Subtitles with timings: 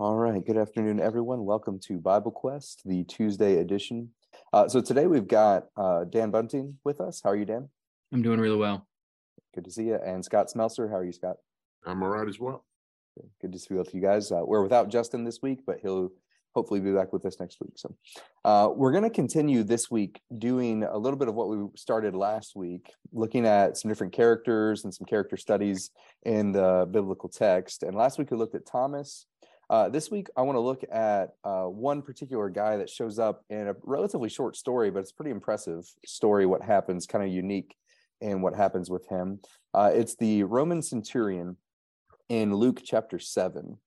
[0.00, 0.44] All right.
[0.44, 1.44] Good afternoon, everyone.
[1.44, 4.10] Welcome to Bible Quest, the Tuesday edition.
[4.52, 7.20] Uh, so today we've got uh, Dan Bunting with us.
[7.22, 7.68] How are you, Dan?
[8.12, 8.88] I'm doing really well.
[9.54, 10.00] Good to see you.
[10.04, 10.90] And Scott Smelser.
[10.90, 11.36] How are you, Scott?
[11.86, 12.64] I'm all right as well.
[13.40, 14.32] Good to see both of you guys.
[14.32, 16.10] Uh, we're without Justin this week, but he'll
[16.56, 17.74] hopefully be back with us next week.
[17.76, 17.94] So
[18.44, 22.16] uh, we're going to continue this week doing a little bit of what we started
[22.16, 25.92] last week, looking at some different characters and some character studies
[26.24, 27.84] in the biblical text.
[27.84, 29.26] And last week we looked at Thomas.
[29.70, 33.44] Uh, this week, I want to look at uh, one particular guy that shows up
[33.48, 36.46] in a relatively short story, but it's a pretty impressive story.
[36.46, 37.74] What happens, kind of unique
[38.20, 39.40] in what happens with him.
[39.72, 41.56] Uh, it's the Roman centurion
[42.28, 43.78] in Luke chapter seven.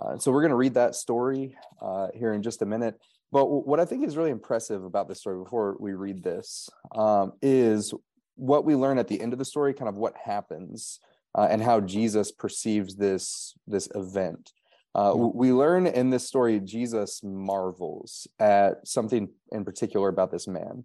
[0.00, 2.98] Uh, so we're going to read that story uh, here in just a minute.
[3.30, 6.70] But w- what I think is really impressive about this story, before we read this,
[6.94, 7.92] um, is
[8.36, 11.00] what we learn at the end of the story, kind of what happens,
[11.34, 14.52] uh, and how Jesus perceives this this event.
[14.94, 20.84] Uh, we learn in this story Jesus marvels at something in particular about this man.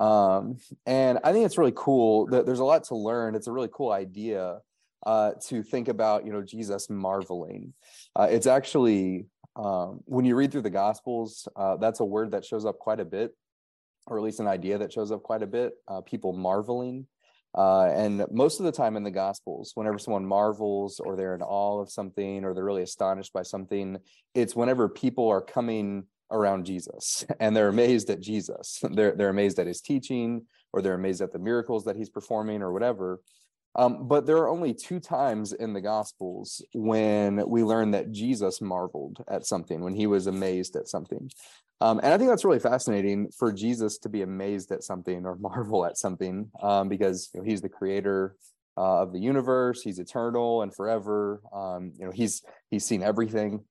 [0.00, 3.34] Um, and I think it's really cool that there's a lot to learn.
[3.34, 4.60] It's a really cool idea
[5.04, 7.74] uh, to think about, you know, Jesus marveling.
[8.14, 12.44] Uh, it's actually, um, when you read through the Gospels, uh, that's a word that
[12.44, 13.34] shows up quite a bit,
[14.06, 15.72] or at least an idea that shows up quite a bit.
[15.88, 17.06] Uh, people marveling.
[17.56, 21.42] Uh, and most of the time in the Gospels, whenever someone marvels or they're in
[21.42, 23.98] awe of something or they're really astonished by something,
[24.34, 28.80] it's whenever people are coming around Jesus and they're amazed at Jesus.
[28.90, 32.62] They're, they're amazed at his teaching or they're amazed at the miracles that he's performing
[32.62, 33.20] or whatever.
[33.76, 38.60] Um, but there are only two times in the Gospels when we learn that Jesus
[38.60, 41.30] marveled at something, when he was amazed at something.
[41.80, 45.36] Um, and I think that's really fascinating for Jesus to be amazed at something or
[45.40, 48.36] marvel at something um, because you know, he's the creator
[48.76, 49.82] uh, of the universe.
[49.82, 51.40] He's eternal and forever.
[51.52, 53.64] Um, you know, he's he's seen everything,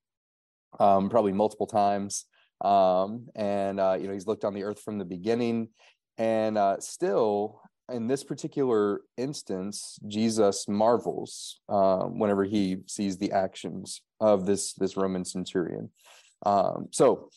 [0.80, 2.26] um, probably multiple times,
[2.62, 5.70] um, and uh, you know he's looked on the earth from the beginning.
[6.18, 7.62] And uh, still,
[7.92, 14.98] in this particular instance, Jesus marvels uh, whenever he sees the actions of this this
[14.98, 15.90] Roman centurion.
[16.46, 17.30] Um, so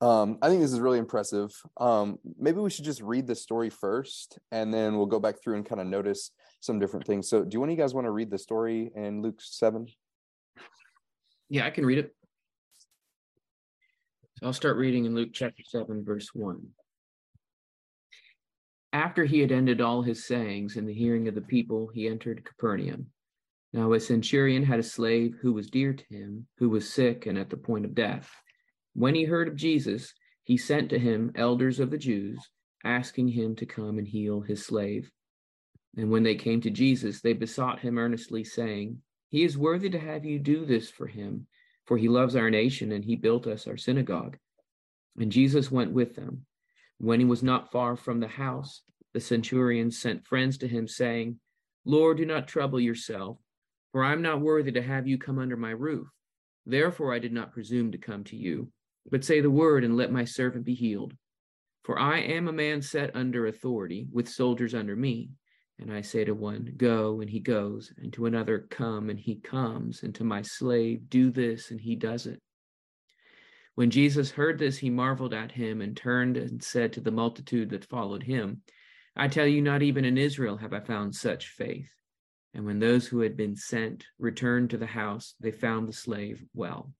[0.00, 1.52] um, I think this is really impressive.
[1.76, 5.56] Um, maybe we should just read the story first, and then we'll go back through
[5.56, 7.28] and kind of notice some different things.
[7.28, 9.86] So, do one of you guys want to read the story in Luke seven?
[11.48, 12.14] Yeah, I can read it.
[14.38, 16.66] So I'll start reading in Luke chapter seven, verse one.
[18.92, 22.44] After he had ended all his sayings in the hearing of the people, he entered
[22.44, 23.06] Capernaum.
[23.72, 27.38] Now a centurion had a slave who was dear to him, who was sick and
[27.38, 28.30] at the point of death.
[28.92, 30.12] When he heard of Jesus,
[30.44, 32.38] he sent to him elders of the Jews,
[32.84, 35.10] asking him to come and heal his slave.
[35.96, 39.00] And when they came to Jesus, they besought him earnestly, saying,
[39.30, 41.46] He is worthy to have you do this for him,
[41.86, 44.36] for he loves our nation and he built us our synagogue.
[45.18, 46.44] And Jesus went with them.
[47.02, 48.80] When he was not far from the house,
[49.12, 51.38] the centurion sent friends to him, saying,
[51.84, 53.36] Lord, do not trouble yourself,
[53.92, 56.08] for I am not worthy to have you come under my roof.
[56.64, 58.72] Therefore I did not presume to come to you
[59.10, 61.14] but say the word and let my servant be healed.
[61.84, 65.30] For I am a man set under authority, with soldiers under me.
[65.78, 69.36] And I say to one, Go, and he goes, and to another, Come, and he
[69.36, 72.40] comes, and to my slave, Do this, and he does it.
[73.74, 77.70] When Jesus heard this, he marveled at him and turned and said to the multitude
[77.70, 78.62] that followed him,
[79.16, 81.90] I tell you, not even in Israel have I found such faith.
[82.54, 86.44] And when those who had been sent returned to the house, they found the slave
[86.54, 86.92] well.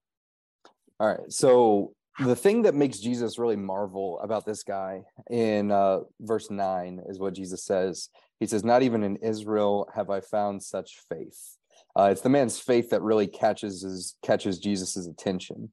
[0.99, 1.31] All right.
[1.32, 7.03] So the thing that makes Jesus really marvel about this guy in uh, verse 9
[7.09, 8.09] is what Jesus says.
[8.41, 11.56] He says, Not even in Israel have I found such faith.
[11.94, 15.71] Uh, it's the man's faith that really catches his, catches Jesus's attention.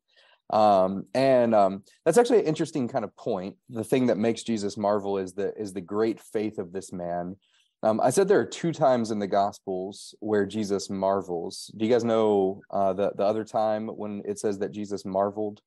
[0.50, 3.56] Um, and um, that's actually an interesting kind of point.
[3.70, 7.36] The thing that makes Jesus marvel is the is the great faith of this man.
[7.82, 11.72] Um, I said there are two times in the Gospels where Jesus marvels.
[11.78, 15.62] Do you guys know uh, the the other time when it says that Jesus marveled?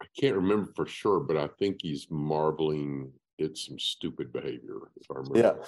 [0.00, 4.76] I can't remember for sure, but I think he's marveling at some stupid behavior.
[5.00, 5.38] If I remember.
[5.38, 5.64] Yeah.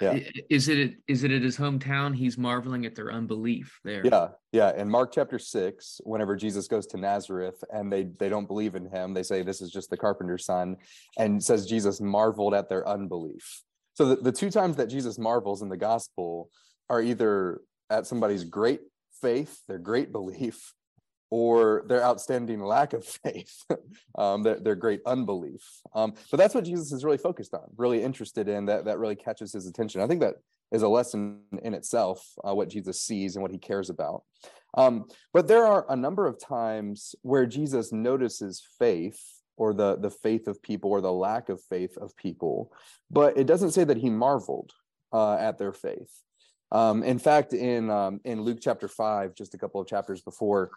[0.00, 0.18] Yeah.
[0.48, 2.14] Is it is it at his hometown?
[2.14, 4.02] He's marveling at their unbelief there.
[4.04, 4.74] Yeah, yeah.
[4.74, 8.86] In Mark chapter six, whenever Jesus goes to Nazareth and they they don't believe in
[8.86, 10.76] him, they say this is just the carpenter's son,
[11.18, 13.62] and says Jesus marveled at their unbelief.
[13.94, 16.48] So the, the two times that Jesus marvels in the gospel
[16.88, 17.60] are either
[17.90, 18.80] at somebody's great
[19.20, 20.72] faith, their great belief,
[21.32, 23.64] or their outstanding lack of faith,
[24.18, 25.62] um, their, their, great unbelief.
[25.94, 29.16] Um, but that's what Jesus is really focused on, really interested in, that, that really
[29.16, 30.02] catches his attention.
[30.02, 30.34] I think that
[30.72, 34.24] is a lesson in itself, uh, what Jesus sees and what he cares about.
[34.76, 39.18] Um, but there are a number of times where Jesus notices faith
[39.56, 42.72] or the the faith of people or the lack of faith of people,
[43.10, 44.72] but it doesn't say that he marveled
[45.14, 46.10] uh, at their faith.
[46.70, 50.70] Um, in fact, in um, in Luke chapter five, just a couple of chapters before,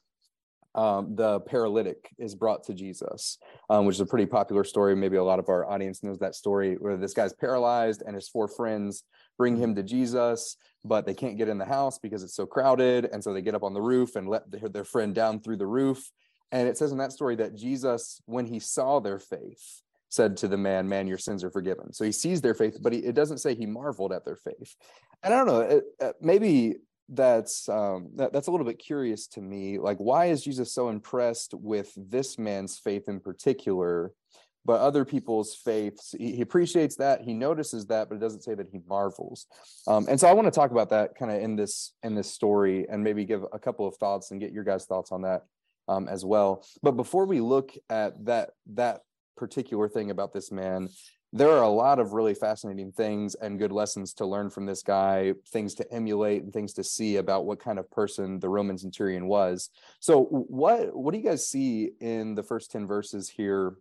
[0.75, 3.37] um, the paralytic is brought to Jesus,
[3.69, 4.95] um, which is a pretty popular story.
[4.95, 8.27] Maybe a lot of our audience knows that story, where this guy's paralyzed and his
[8.27, 9.03] four friends
[9.37, 13.09] bring him to Jesus, but they can't get in the house because it's so crowded,
[13.11, 15.57] and so they get up on the roof and let their, their friend down through
[15.57, 16.11] the roof.
[16.51, 20.47] And it says in that story that Jesus, when he saw their faith, said to
[20.47, 21.93] the man, Man, your sins are forgiven.
[21.93, 24.75] So he sees their faith, but he, it doesn't say he marveled at their faith.
[25.23, 26.75] And I don't know, it, uh, maybe
[27.09, 29.77] that's um, that, that's a little bit curious to me.
[29.77, 34.11] Like, why is Jesus so impressed with this man's faith in particular,
[34.65, 36.15] but other people's faiths?
[36.17, 39.45] He, he appreciates that, he notices that, but it doesn't say that he marvels.
[39.87, 42.31] Um, and so, I want to talk about that kind of in this in this
[42.31, 45.43] story, and maybe give a couple of thoughts and get your guys' thoughts on that
[45.87, 46.65] um, as well.
[46.81, 49.01] But before we look at that that
[49.37, 50.89] particular thing about this man,
[51.35, 54.81] there are a lot of really fascinating things and good lessons to learn from this
[54.81, 58.77] guy, things to emulate and things to see about what kind of person the Roman
[58.77, 59.69] centurion was.
[59.99, 63.75] So, what what do you guys see in the first ten verses here,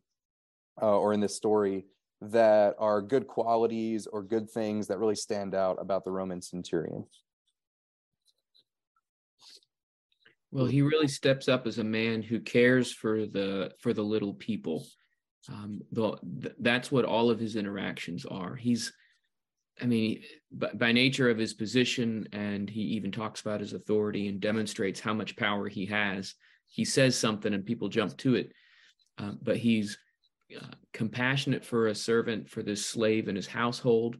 [0.82, 1.86] uh, or in this story?
[2.22, 7.04] That are good qualities or good things that really stand out about the Roman centurion.
[10.50, 14.34] Well, he really steps up as a man who cares for the for the little
[14.34, 14.88] people
[15.48, 16.16] um, the,
[16.58, 18.54] that's what all of his interactions are.
[18.54, 18.92] He's,
[19.80, 24.28] I mean, by, by nature of his position, and he even talks about his authority
[24.28, 26.34] and demonstrates how much power he has.
[26.66, 28.52] He says something and people jump to it,
[29.18, 29.98] uh, but he's
[30.60, 34.16] uh, compassionate for a servant, for this slave in his household.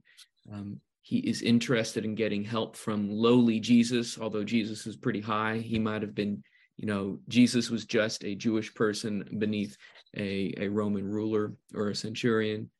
[0.53, 5.59] Um, he is interested in getting help from lowly Jesus, although Jesus is pretty high.
[5.59, 6.43] He might have been,
[6.77, 9.77] you know, Jesus was just a Jewish person beneath
[10.17, 12.71] a, a Roman ruler or a centurion.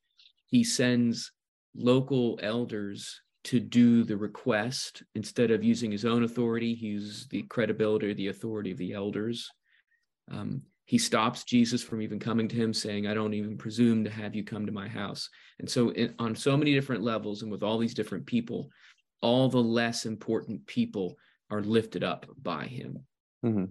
[0.47, 1.31] He sends
[1.75, 6.73] local elders to do the request instead of using his own authority.
[6.73, 9.49] He uses the credibility or the authority of the elders.
[10.31, 14.09] Um, he stops Jesus from even coming to him, saying, I don't even presume to
[14.09, 15.29] have you come to my house.
[15.59, 18.69] And so, in, on so many different levels and with all these different people,
[19.21, 21.15] all the less important people
[21.49, 22.99] are lifted up by him.
[23.43, 23.65] Mm-hmm.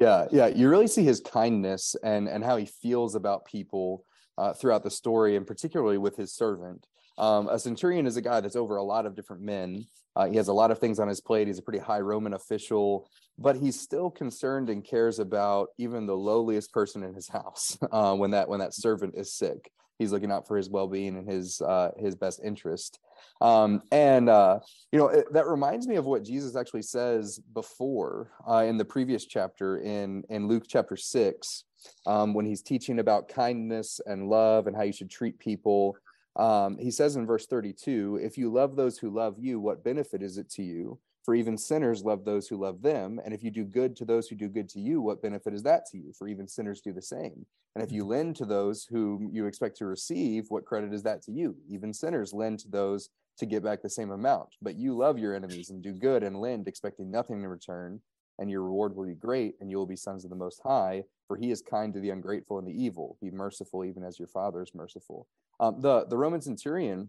[0.00, 4.04] Yeah, yeah, you really see his kindness and and how he feels about people
[4.38, 6.86] uh, throughout the story, and particularly with his servant.
[7.18, 9.84] Um, a centurion is a guy that's over a lot of different men.
[10.16, 11.46] Uh, he has a lot of things on his plate.
[11.46, 13.08] He's a pretty high Roman official,
[13.38, 18.14] but he's still concerned and cares about even the lowliest person in his house uh,
[18.14, 19.70] when that when that servant is sick.
[19.98, 22.98] He's looking out for his well being and his uh, his best interest.
[23.40, 24.60] Um, and uh,
[24.92, 28.84] you know it, that reminds me of what Jesus actually says before uh, in the
[28.84, 31.64] previous chapter in in Luke chapter six,
[32.06, 35.96] um, when he's teaching about kindness and love and how you should treat people.
[36.34, 40.22] Um, he says in verse 32 if you love those who love you what benefit
[40.22, 43.20] is it to you for even sinners love those who love them.
[43.24, 45.62] And if you do good to those who do good to you, what benefit is
[45.62, 46.12] that to you?
[46.12, 47.46] For even sinners do the same.
[47.74, 51.22] And if you lend to those whom you expect to receive, what credit is that
[51.22, 51.56] to you?
[51.68, 53.08] Even sinners lend to those
[53.38, 54.48] to get back the same amount.
[54.60, 58.00] But you love your enemies and do good and lend, expecting nothing in return.
[58.38, 61.04] And your reward will be great, and you will be sons of the Most High.
[61.28, 63.16] For he is kind to the ungrateful and the evil.
[63.22, 65.28] Be merciful, even as your Father is merciful.
[65.60, 67.08] Um, the the Roman centurion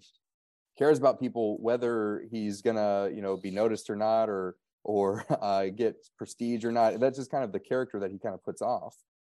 [0.78, 5.66] cares about people whether he's gonna you know be noticed or not or or uh,
[5.66, 8.62] get prestige or not that's just kind of the character that he kind of puts
[8.62, 8.96] off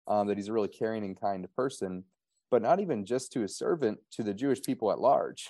[0.07, 2.03] um, that he's a really caring and kind person
[2.51, 5.49] but not even just to his servant to the jewish people at large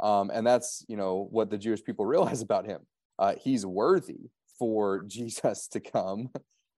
[0.00, 2.80] um, and that's you know what the jewish people realize about him.
[3.18, 6.28] Uh, he's worthy for jesus to come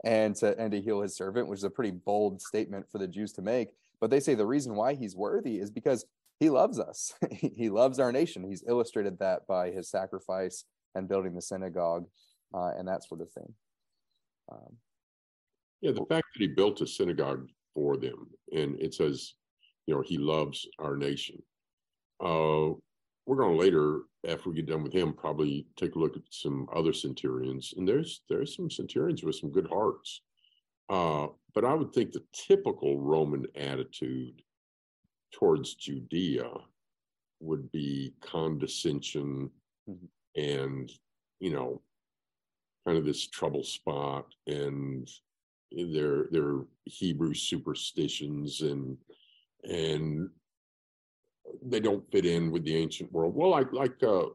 [0.04, 3.08] and to and to heal his servant which is a pretty bold statement for the
[3.08, 3.70] jews to make
[4.00, 6.04] but they say the reason why he's worthy is because
[6.38, 7.14] he loves us.
[7.30, 8.44] he loves our nation.
[8.44, 10.64] He's illustrated that by his sacrifice
[10.94, 12.06] and building the synagogue
[12.54, 13.54] uh, and that sort of thing.
[14.50, 14.76] Um,
[15.80, 19.34] yeah, the fact that he built a synagogue for them, and it says,
[19.86, 21.42] you know, he loves our nation.
[22.20, 22.74] Uh,
[23.26, 26.22] we're going to later, after we get done with him, probably take a look at
[26.30, 30.22] some other centurions, and there's there's some centurions with some good hearts.
[30.88, 34.40] Uh, but I would think the typical Roman attitude
[35.32, 36.50] towards Judea
[37.40, 39.50] would be condescension
[39.88, 40.40] mm-hmm.
[40.40, 40.90] and,
[41.40, 41.82] you know,
[42.86, 45.10] kind of this trouble spot and
[45.72, 48.96] their their Hebrew superstitions and
[49.64, 50.30] and
[51.62, 53.34] they don't fit in with the ancient world.
[53.34, 54.26] Well, like like uh,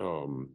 [0.00, 0.50] um,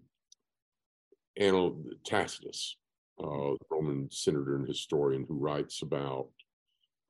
[1.38, 2.78] Anno Tacitus,
[3.22, 6.30] uh, Roman senator and historian who writes about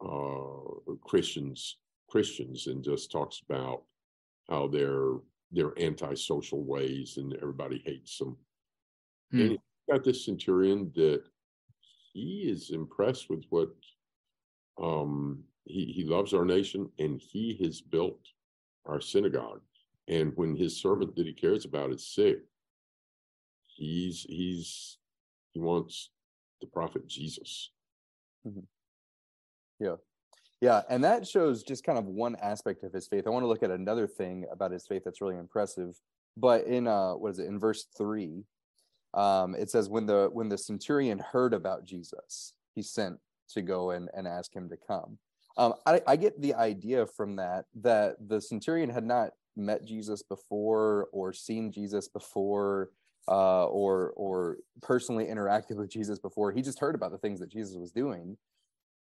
[0.03, 1.77] uh, Christians
[2.13, 3.81] Christians and just talks about
[4.47, 5.15] how they're
[5.51, 8.37] they're antisocial ways and everybody hates them.
[9.31, 9.41] Hmm.
[9.41, 9.57] And
[9.89, 11.23] got this centurion that
[12.13, 13.69] he is impressed with what
[14.79, 18.19] um he he loves our nation and he has built
[18.85, 19.61] our synagogue
[20.07, 22.39] and when his servant that he cares about is sick
[23.65, 24.97] he's he's
[25.51, 26.09] he wants
[26.61, 27.71] the prophet jesus
[28.47, 28.65] mm-hmm.
[29.79, 29.95] yeah
[30.63, 33.47] yeah and that shows just kind of one aspect of his faith i want to
[33.47, 35.99] look at another thing about his faith that's really impressive
[36.37, 38.45] but in uh what is it in verse three
[39.13, 43.91] um it says when the when the centurion heard about jesus he sent to go
[43.91, 45.17] and, and ask him to come
[45.55, 50.23] um, I, I get the idea from that that the centurion had not met Jesus
[50.23, 52.89] before or seen Jesus before
[53.27, 56.51] uh, or or personally interacted with Jesus before.
[56.51, 58.37] He just heard about the things that Jesus was doing,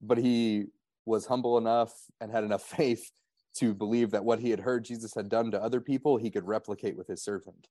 [0.00, 0.66] but he
[1.06, 3.10] was humble enough and had enough faith
[3.58, 6.46] to believe that what he had heard Jesus had done to other people, he could
[6.46, 7.68] replicate with his servant.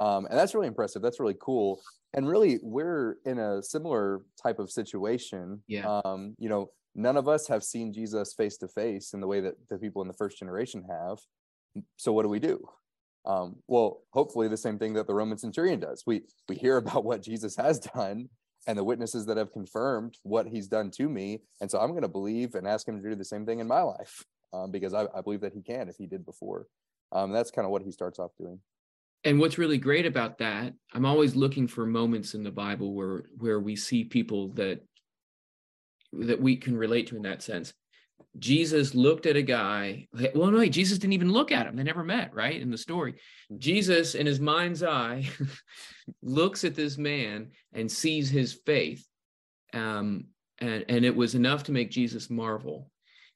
[0.00, 1.02] Um, and that's really impressive.
[1.02, 1.80] That's really cool.
[2.14, 5.62] And really, we're in a similar type of situation.
[5.68, 6.00] Yeah.
[6.04, 9.40] Um, you know, none of us have seen Jesus face to face in the way
[9.40, 11.18] that the people in the first generation have.
[11.96, 12.66] So what do we do?
[13.26, 16.04] Um, well, hopefully the same thing that the Roman centurion does.
[16.06, 18.28] We we hear about what Jesus has done
[18.66, 22.02] and the witnesses that have confirmed what he's done to me, and so I'm going
[22.02, 24.94] to believe and ask him to do the same thing in my life um, because
[24.94, 26.66] I, I, believe that he can if he did before.
[27.12, 28.60] Um, that's kind of what he starts off doing.
[29.24, 33.24] And what's really great about that, I'm always looking for moments in the Bible where
[33.38, 34.80] where we see people that
[36.12, 37.72] that we can relate to in that sense.
[38.38, 40.08] Jesus looked at a guy.
[40.34, 41.76] Well, no, Jesus didn't even look at him.
[41.76, 42.60] They never met, right?
[42.60, 43.58] In the story, mm-hmm.
[43.58, 45.28] Jesus, in his mind's eye,
[46.22, 49.06] looks at this man and sees his faith.
[49.72, 50.26] Um,
[50.58, 52.90] and, and it was enough to make Jesus marvel.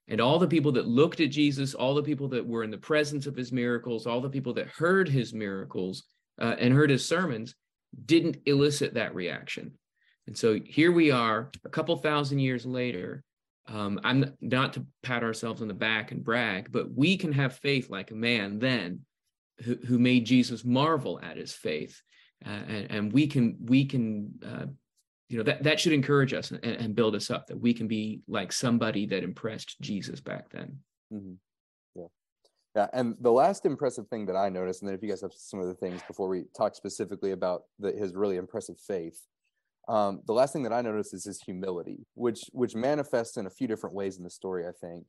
[0.07, 2.77] And all the people that looked at Jesus, all the people that were in the
[2.77, 6.03] presence of his miracles, all the people that heard his miracles
[6.39, 7.55] uh, and heard his sermons
[8.05, 9.71] didn't elicit that reaction.
[10.27, 13.23] And so here we are, a couple thousand years later.
[13.71, 17.55] Um, I'm not to pat ourselves on the back and brag, but we can have
[17.55, 19.01] faith like a man then
[19.63, 22.01] who, who made Jesus marvel at his faith.
[22.45, 24.65] Uh, and, and, we can, we can, uh,
[25.29, 27.87] you know, that, that should encourage us and, and, build us up that we can
[27.87, 30.79] be like somebody that impressed Jesus back then.
[31.13, 31.33] Mm-hmm.
[31.95, 32.07] Yeah.
[32.75, 32.87] Yeah.
[32.93, 35.59] And the last impressive thing that I noticed, and then if you guys have some
[35.59, 39.21] of the things before we talk specifically about the, his really impressive faith,
[39.87, 43.49] um, the last thing that I noticed is his humility, which which manifests in a
[43.49, 44.65] few different ways in the story.
[44.67, 45.05] I think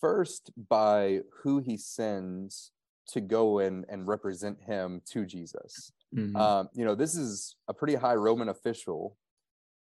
[0.00, 2.72] first by who he sends
[3.08, 5.92] to go in and represent him to Jesus.
[6.14, 6.36] Mm-hmm.
[6.36, 9.16] Um, you know, this is a pretty high Roman official,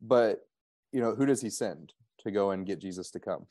[0.03, 0.41] but
[0.93, 3.47] you know, who does he send to go and get Jesus to come?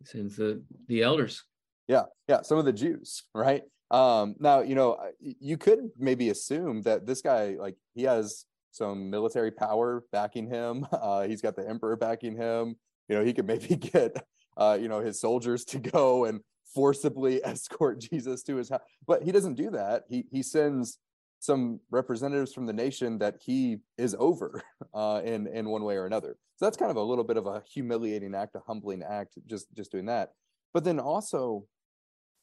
[0.00, 1.44] He sends the the elders.
[1.86, 3.62] Yeah, yeah, some of the Jews, right?
[3.90, 9.08] Um, now, you know, you could maybe assume that this guy, like, he has some
[9.08, 10.86] military power backing him.
[11.04, 12.76] Uh, he's got the emperor backing him.
[13.08, 14.24] You know, he could maybe get
[14.56, 16.40] uh, you know his soldiers to go and
[16.74, 20.04] forcibly escort Jesus to his house, but he doesn't do that.
[20.08, 20.98] He he sends
[21.40, 24.62] some representatives from the nation that he is over
[24.94, 26.36] uh, in in one way or another.
[26.56, 29.66] So that's kind of a little bit of a humiliating act, a humbling act, just
[29.74, 30.32] just doing that.
[30.72, 31.66] But then also,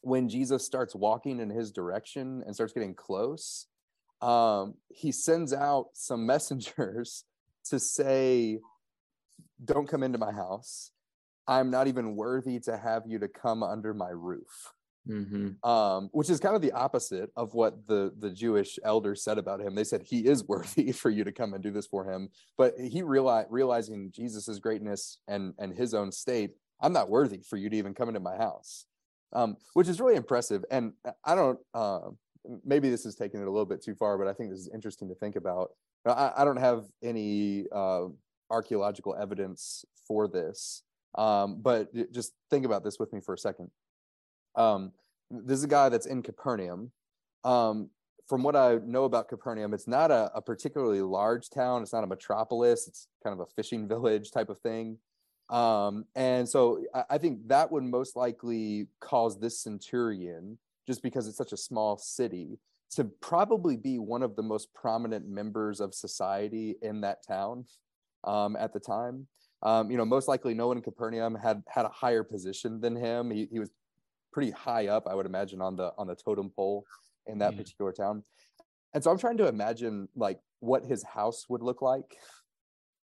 [0.02, 3.68] when Jesus starts walking in his direction and starts getting close,
[4.22, 7.26] um, he sends out some messengers
[7.66, 8.60] to say,
[9.64, 10.92] Don't come into my house.
[11.48, 14.74] I'm not even worthy to have you to come under my roof.
[15.10, 15.68] Mm-hmm.
[15.68, 19.60] Um, which is kind of the opposite of what the the Jewish elders said about
[19.60, 19.74] him.
[19.74, 22.76] They said he is worthy for you to come and do this for him, but
[22.78, 26.52] he realized realizing Jesus's greatness and and his own state.
[26.80, 28.86] I'm not worthy for you to even come into my house,
[29.34, 30.64] um, which is really impressive.
[30.70, 30.94] And
[31.26, 31.60] I don't.
[31.74, 32.10] Uh,
[32.66, 34.70] maybe this is taking it a little bit too far, but I think this is
[34.74, 35.72] interesting to think about.
[36.06, 38.08] I, I don't have any uh,
[38.50, 40.84] archaeological evidence for this,
[41.16, 43.70] um, but just think about this with me for a second.
[44.56, 44.92] Um,
[45.30, 46.92] this is a guy that's in Capernaum.
[47.44, 47.90] Um,
[48.28, 51.82] from what I know about Capernaum, it's not a, a, particularly large town.
[51.82, 52.88] It's not a metropolis.
[52.88, 54.98] It's kind of a fishing village type of thing.
[55.50, 60.58] Um, and so I, I think that would most likely cause this centurion
[60.92, 62.48] just because it's such a small city,
[62.96, 67.56] to probably be one of the most prominent members of society in that town
[68.34, 69.16] um, at the time.
[69.70, 72.94] Um, you know, most likely no one in Capernaum had had a higher position than
[73.08, 73.22] him.
[73.38, 73.72] He, he was
[74.34, 76.78] pretty high up, I would imagine, on the on the totem pole
[77.32, 78.16] in that particular town.
[78.94, 79.96] And so I'm trying to imagine
[80.26, 82.10] like what his house would look like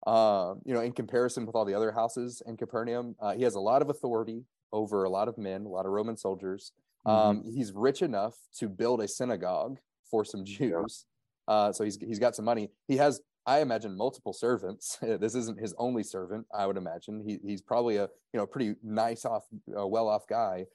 [0.05, 3.55] Um, you know, in comparison with all the other houses in Capernaum, uh, he has
[3.55, 4.39] a lot of authority
[4.71, 6.73] over a lot of men, a lot of Roman soldiers.
[7.05, 9.79] Um, He's rich enough to build a synagogue
[10.09, 11.05] for some Jews.
[11.47, 12.69] Uh, so he's he's got some money.
[12.87, 14.97] He has, I imagine, multiple servants.
[15.01, 16.45] this isn't his only servant.
[16.53, 19.43] I would imagine he he's probably a you know pretty nice off,
[19.77, 20.65] uh, well off guy.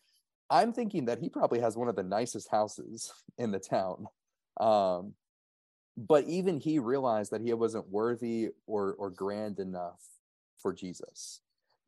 [0.51, 4.07] I'm thinking that he probably has one of the nicest houses in the town.
[4.59, 5.15] Um,
[5.97, 10.03] but even he realized that he wasn't worthy or or grand enough
[10.59, 11.41] for Jesus.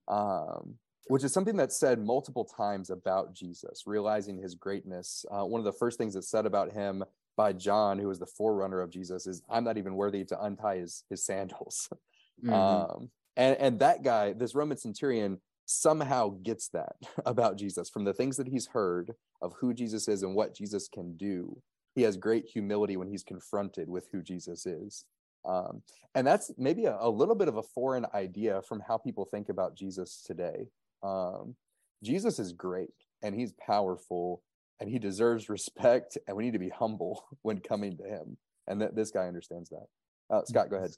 [0.09, 0.77] Um,
[1.11, 5.25] which is something that's said multiple times about Jesus, realizing his greatness.
[5.31, 7.05] Uh, one of the first things that's said about him
[7.37, 10.76] by John, who was the forerunner of Jesus, is I'm not even worthy to untie
[10.79, 11.88] his, his sandals.
[12.43, 12.55] Mm-hmm.
[12.55, 18.14] Um, and, and that guy, this Roman centurion, somehow gets that about Jesus from the
[18.14, 19.12] things that he's heard
[19.43, 21.61] of who Jesus is and what Jesus can do.
[21.95, 25.05] He has great humility when he's confronted with who Jesus is.
[25.45, 25.83] Um,
[26.14, 29.50] and that's maybe a, a, little bit of a foreign idea from how people think
[29.50, 30.67] about Jesus today.
[31.02, 31.54] Um,
[32.02, 34.42] Jesus is great and he's powerful
[34.80, 38.37] and he deserves respect and we need to be humble when coming to him.
[38.66, 39.87] And that this guy understands that.
[40.30, 40.92] Uh, scott go ahead.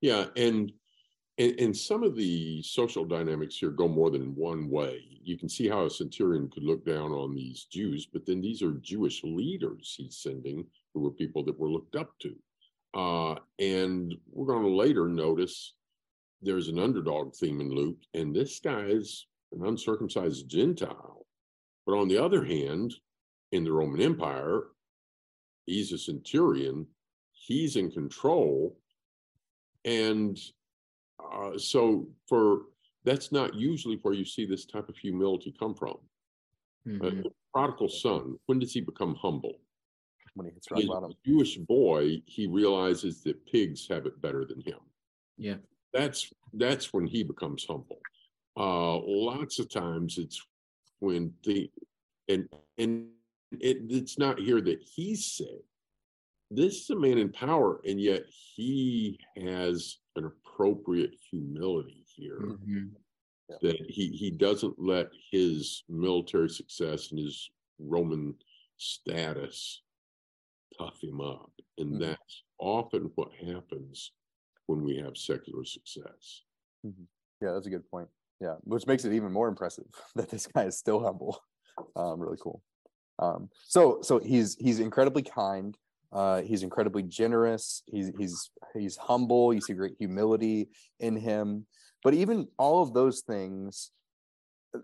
[0.00, 0.72] Yeah and,
[1.38, 5.02] and some of the social dynamics here go more than one way.
[5.22, 8.62] You can see how a centurion could look down on these jews but then these
[8.62, 12.34] are jewish leaders he's sending who were people that were looked up to.
[12.94, 15.74] Uh, and we're going to later notice
[16.42, 21.22] there's an underdog theme in luke and this guy is an uncircumcised gentile
[21.86, 22.94] but on the other hand,
[23.50, 24.64] in the Roman Empire,
[25.66, 26.86] he's a centurion,
[27.32, 28.78] he's in control.
[29.84, 30.38] And
[31.32, 32.62] uh, so, for
[33.04, 35.96] that's not usually where you see this type of humility come from.
[36.86, 37.26] Mm-hmm.
[37.26, 39.58] Uh, prodigal son, when does he become humble?
[40.34, 41.12] When he hits rock bottom.
[41.26, 44.78] Jewish boy, he realizes that pigs have it better than him.
[45.36, 45.56] Yeah.
[45.92, 48.00] That's that's when he becomes humble.
[48.56, 50.40] Uh, lots of times it's
[51.00, 51.70] when the
[52.28, 53.08] and and
[53.60, 55.64] it, it's not here that he's sick.
[56.50, 62.40] This is a man in power, and yet he has an appropriate humility here.
[62.40, 62.84] Mm-hmm.
[63.48, 63.56] Yeah.
[63.62, 68.34] That he he doesn't let his military success and his Roman
[68.76, 69.82] status
[70.78, 72.02] puff him up, and mm-hmm.
[72.02, 74.12] that's often what happens
[74.72, 76.42] when we have secular success.
[76.86, 77.04] Mm-hmm.
[77.40, 78.08] Yeah, that's a good point.
[78.40, 79.84] Yeah, which makes it even more impressive
[80.16, 81.42] that this guy is still humble.
[81.96, 82.62] Um, really cool.
[83.18, 85.74] Um, so so he's he's incredibly kind.
[86.12, 87.82] Uh, he's incredibly generous.
[87.86, 89.54] He's he's he's humble.
[89.54, 90.68] You see great humility
[91.00, 91.64] in him.
[92.04, 93.90] But even all of those things,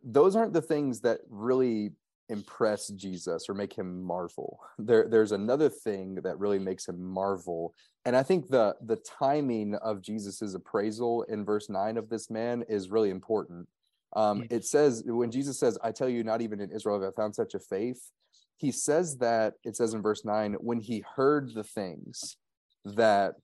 [0.03, 1.90] those aren't the things that really
[2.28, 4.60] impress Jesus or make him marvel.
[4.78, 7.74] There, there's another thing that really makes him marvel.
[8.04, 12.64] And I think the the timing of Jesus's appraisal in verse 9 of this man
[12.68, 13.68] is really important.
[14.14, 17.14] Um, It says when Jesus says, I tell you, not even in Israel have I
[17.14, 18.10] found such a faith.
[18.56, 22.36] He says that it says in verse 9, when he heard the things
[22.84, 23.34] that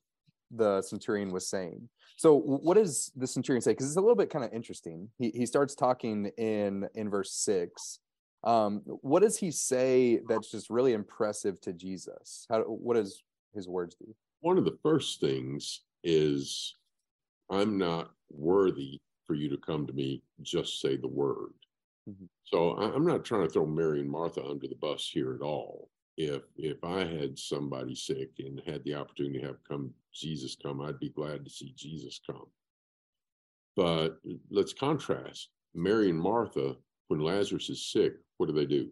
[0.50, 1.88] the centurion was saying.
[2.16, 3.72] So what does the centurion say?
[3.72, 5.08] Because it's a little bit kind of interesting.
[5.18, 7.98] He he starts talking in in verse six
[8.44, 12.46] um, what does he say that's just really impressive to Jesus?
[12.48, 13.22] How what does
[13.54, 14.14] his words do?
[14.40, 16.76] One of the first things is,
[17.50, 20.22] "I'm not worthy for you to come to me.
[20.42, 21.54] Just say the word."
[22.09, 22.26] Mm-hmm.
[22.44, 25.88] So I'm not trying to throw Mary and Martha under the bus here at all.
[26.18, 30.83] If if I had somebody sick and had the opportunity to have come Jesus come,
[30.83, 32.46] I'd be glad to see Jesus come.
[33.74, 34.18] But
[34.50, 36.76] let's contrast Mary and Martha
[37.09, 38.90] when Lazarus is sick what do they do?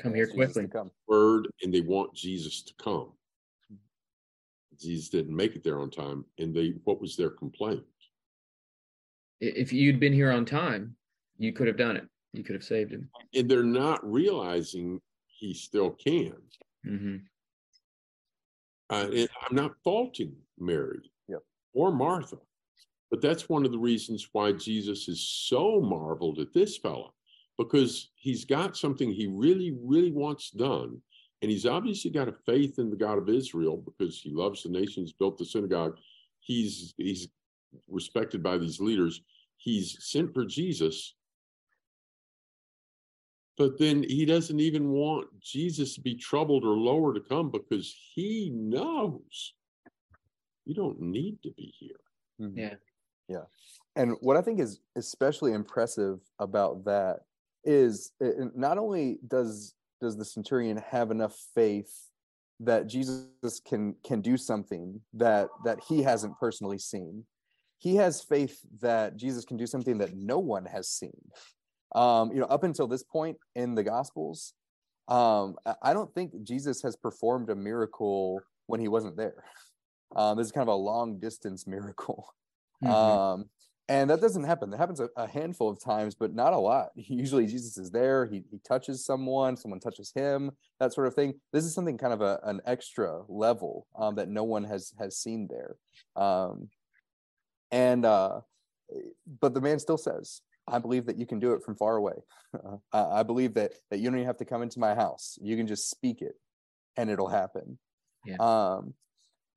[0.00, 0.68] Come here quickly.
[0.68, 0.90] Come.
[1.08, 3.12] Word, and they want Jesus to come.
[4.78, 7.82] Jesus didn't make it there on time, and they what was their complaint?
[9.40, 10.96] If you'd been here on time,
[11.38, 12.06] you could have done it.
[12.32, 13.08] You could have saved him.
[13.34, 16.34] And they're not realizing he still can.
[16.86, 17.16] Mm-hmm.
[18.88, 19.08] Uh,
[19.48, 21.40] I'm not faulting Mary yep.
[21.74, 22.36] or Martha,
[23.10, 27.12] but that's one of the reasons why Jesus is so marveled at this fellow
[27.58, 31.00] because he's got something he really, really wants done.
[31.42, 34.70] And he's obviously got a faith in the God of Israel because he loves the
[34.70, 35.02] nation.
[35.02, 35.96] He's built the synagogue.
[36.40, 37.28] He's he's
[37.88, 39.22] respected by these leaders.
[39.56, 41.14] He's sent for Jesus.
[43.58, 47.94] But then he doesn't even want Jesus to be troubled or lower to come because
[48.14, 49.54] he knows
[50.66, 52.00] you don't need to be here.
[52.40, 52.58] Mm-hmm.
[52.58, 52.74] Yeah.
[53.28, 53.44] Yeah.
[53.94, 57.20] And what I think is especially impressive about that
[57.66, 58.12] is
[58.54, 61.92] not only does does the centurion have enough faith
[62.60, 67.24] that Jesus can can do something that that he hasn't personally seen.
[67.78, 71.20] He has faith that Jesus can do something that no one has seen.
[71.94, 74.54] Um, you know, up until this point in the Gospels,
[75.08, 79.44] um, I don't think Jesus has performed a miracle when he wasn't there.
[80.14, 82.28] Um, this is kind of a long distance miracle.
[82.84, 82.92] Mm-hmm.
[82.92, 83.44] Um,
[83.88, 84.70] and that doesn't happen.
[84.70, 86.88] That happens a, a, handful of times, but not a lot.
[86.96, 91.34] Usually Jesus is there, he, he touches someone, someone touches him, that sort of thing.
[91.52, 95.18] This is something kind of a, an extra level um, that no one has has
[95.18, 95.76] seen there.
[96.16, 96.68] Um,
[97.70, 98.40] and uh,
[99.40, 102.14] but the man still says, I believe that you can do it from far away.
[102.92, 105.38] I believe that that you don't even have to come into my house.
[105.40, 106.34] You can just speak it
[106.96, 107.78] and it'll happen.
[108.24, 108.36] Yeah.
[108.40, 108.94] Um,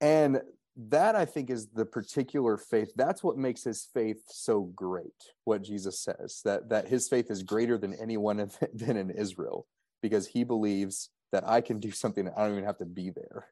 [0.01, 0.41] and
[0.87, 2.93] that I think is the particular faith.
[2.95, 5.11] That's what makes his faith so great.
[5.43, 8.37] What Jesus says that that his faith is greater than anyone
[8.73, 9.67] than in Israel
[10.01, 13.47] because he believes that I can do something I don't even have to be there,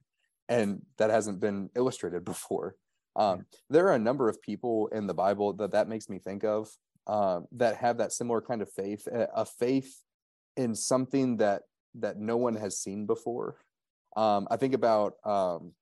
[0.48, 2.76] and that hasn't been illustrated before.
[3.16, 6.44] Um, there are a number of people in the Bible that that makes me think
[6.44, 6.70] of
[7.08, 10.02] um, that have that similar kind of faith, a faith
[10.56, 11.64] in something that
[11.96, 13.58] that no one has seen before.
[14.16, 15.74] Um, I think about um,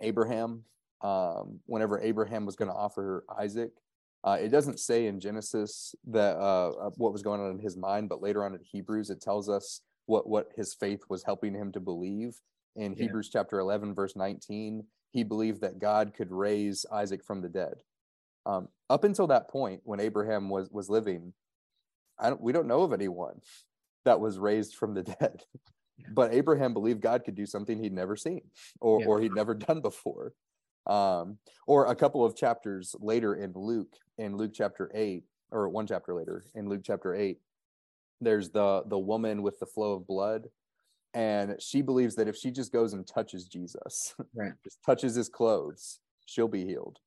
[0.00, 0.64] Abraham.
[1.02, 3.72] Um, whenever Abraham was going to offer Isaac,
[4.22, 8.08] uh, it doesn't say in Genesis that uh, what was going on in his mind,
[8.08, 11.72] but later on in Hebrews, it tells us what what his faith was helping him
[11.72, 12.40] to believe.
[12.76, 13.04] In yeah.
[13.04, 17.82] Hebrews chapter 11, verse 19, he believed that God could raise Isaac from the dead.
[18.46, 21.32] Um, up until that point, when Abraham was was living,
[22.18, 23.40] I don't, we don't know of anyone
[24.04, 25.44] that was raised from the dead.
[26.10, 28.42] But Abraham believed God could do something he'd never seen
[28.80, 29.06] or, yeah.
[29.06, 30.34] or he'd never done before.
[30.86, 35.86] Um, or a couple of chapters later in Luke, in Luke chapter eight, or one
[35.86, 37.38] chapter later in Luke chapter eight,
[38.20, 40.48] there's the the woman with the flow of blood
[41.12, 44.52] and she believes that if she just goes and touches jesus right.
[44.62, 46.98] just touches his clothes she'll be healed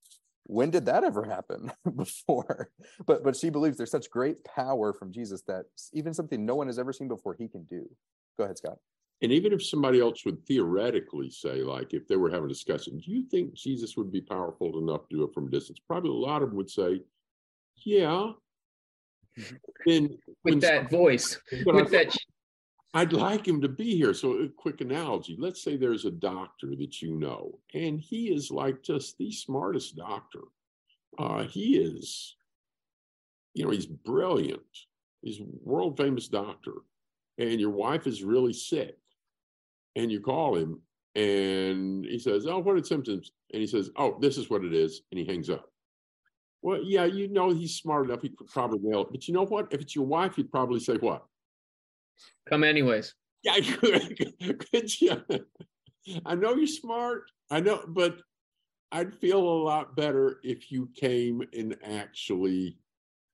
[0.45, 2.69] when did that ever happen before
[3.05, 6.67] but but she believes there's such great power from jesus that even something no one
[6.67, 7.87] has ever seen before he can do
[8.37, 8.77] Go ahead, Scott.
[9.23, 12.97] And even if somebody else would theoretically say, like, if they were having a discussion,
[12.97, 15.79] do you think Jesus would be powerful enough to do it from a distance?
[15.87, 17.01] Probably a lot of them would say,
[17.85, 18.31] yeah.
[19.87, 22.15] And with that voice, with that.
[22.93, 24.13] I'd like him to be here.
[24.13, 28.51] So, a quick analogy let's say there's a doctor that you know, and he is
[28.51, 30.41] like just the smartest doctor.
[31.17, 32.35] Uh, he is,
[33.55, 34.61] you know, he's brilliant.
[35.21, 36.73] He's world famous doctor
[37.37, 38.97] and your wife is really sick
[39.95, 40.81] and you call him
[41.15, 43.31] and he says, Oh, what are the symptoms?
[43.51, 45.01] And he says, Oh, this is what it is.
[45.11, 45.69] And he hangs up.
[46.61, 48.21] Well, yeah, you know, he's smart enough.
[48.21, 49.11] He could probably nail it.
[49.11, 49.67] But you know what?
[49.71, 51.25] If it's your wife, you'd probably say, What?
[52.49, 53.13] Come anyways.
[53.43, 53.59] Yeah,
[54.71, 55.21] good you?
[56.25, 57.23] I know you're smart.
[57.51, 58.17] I know, but
[58.91, 62.77] I'd feel a lot better if you came and actually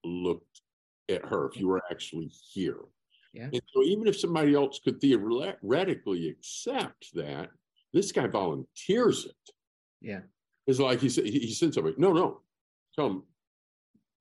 [0.04, 0.62] looked
[1.10, 2.80] at her, if you were actually here.
[3.34, 3.50] Yeah.
[3.52, 7.50] And so even if somebody else could theoretically accept that,
[7.94, 9.54] this guy volunteers it.
[10.02, 10.22] Yeah.
[10.68, 12.42] It's like he said he said something, no, no,
[12.96, 13.24] come,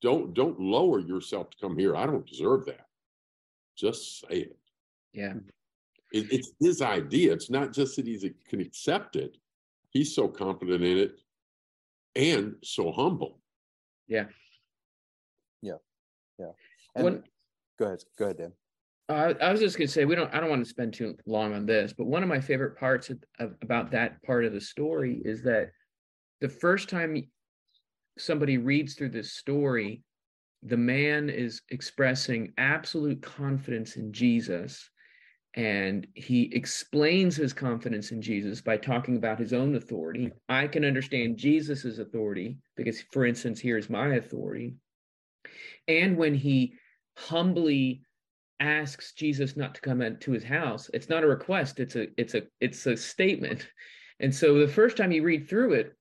[0.01, 1.94] don't don't lower yourself to come here.
[1.97, 2.87] I don't deserve that.
[3.77, 4.59] Just say it.
[5.12, 5.35] Yeah.
[6.12, 7.33] It, it's his idea.
[7.33, 9.37] It's not just that he can accept it.
[9.90, 11.21] He's so confident in it
[12.16, 13.40] and so humble.
[14.07, 14.27] Yeah.
[15.62, 15.75] Yeah.
[16.38, 16.53] Yeah.
[16.94, 17.23] And when,
[17.79, 18.05] go ahead.
[18.18, 18.53] Go ahead, Dan.
[19.09, 20.33] I was just going to say we don't.
[20.35, 23.09] I don't want to spend too long on this, but one of my favorite parts
[23.09, 25.71] of, of, about that part of the story is that
[26.42, 27.16] the first time
[28.18, 30.03] somebody reads through this story,
[30.62, 34.90] the man is expressing absolute confidence in Jesus,
[35.55, 40.31] and he explains his confidence in Jesus by talking about his own authority.
[40.51, 44.75] I can understand Jesus's authority because, for instance, here's my authority,
[45.87, 46.75] and when he
[47.16, 48.03] humbly
[48.61, 52.35] asks Jesus not to come into his house, it's not a request, it's a it's
[52.35, 53.68] a it's a statement.
[54.21, 55.97] And so the first time you read through it,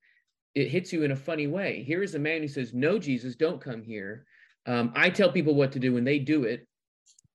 [0.55, 1.83] it hits you in a funny way.
[1.83, 4.25] Here is a man who says, "No, Jesus, don't come here.
[4.65, 6.67] Um, I tell people what to do, and they do it.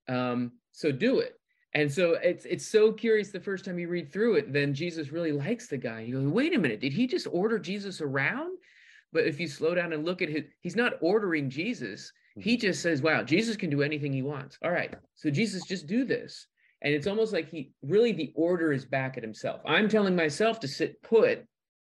[0.09, 1.39] Um, so do it."
[1.75, 4.53] And so it's it's so curious the first time you read through it.
[4.53, 6.01] Then Jesus really likes the guy.
[6.01, 8.59] You go, "Wait a minute, did he just order Jesus around?"
[9.13, 12.13] But if you slow down and look at his, he's not ordering Jesus.
[12.39, 12.61] He mm-hmm.
[12.61, 14.59] just says, wow, Jesus can do anything he wants.
[14.65, 14.95] All right.
[15.17, 16.47] So Jesus, just do this.
[16.83, 19.61] And it's almost like he really the order is back at himself.
[19.65, 21.45] I'm telling myself to sit put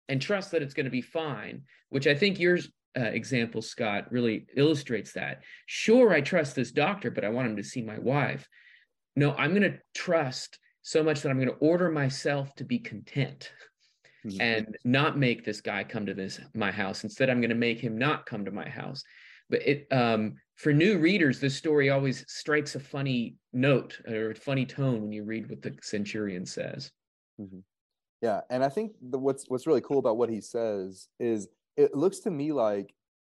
[0.07, 2.57] and trust that it's going to be fine, which I think your
[2.97, 5.43] uh, example, Scott, really illustrates that.
[5.67, 8.47] Sure, I trust this doctor, but I want him to see my wife.
[9.15, 12.79] No, I'm going to trust so much that I'm going to order myself to be
[12.79, 13.51] content
[14.25, 14.37] Mhm.
[14.41, 17.03] and not make this guy come to this my house.
[17.03, 19.03] Instead, I'm going to make him not come to my house.
[19.49, 24.35] But it um, for new readers, this story always strikes a funny note or a
[24.35, 26.91] funny tone when you read what the centurion says.
[28.21, 31.95] Yeah, and I think the, what's what's really cool about what he says is it
[31.95, 32.93] looks to me like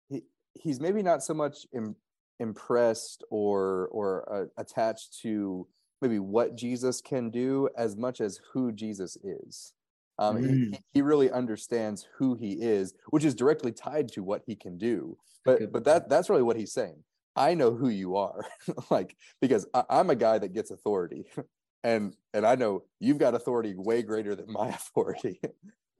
[0.10, 1.96] he he's maybe not so much Im,
[2.40, 5.68] impressed or or uh, attached to
[6.02, 9.74] maybe what Jesus can do as much as who Jesus is.
[10.20, 10.74] Um, he- Mm.
[10.76, 14.78] he, he really understands who he is, which is directly tied to what he can
[14.78, 15.18] do.
[15.46, 17.04] But but that that's really what he's saying.
[17.36, 18.46] I know who you are,
[18.92, 21.26] like because I, I'm a guy that gets authority,
[21.84, 25.40] and and I know you've got authority way greater than my authority.